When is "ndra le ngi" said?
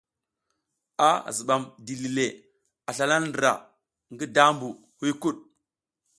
3.25-4.25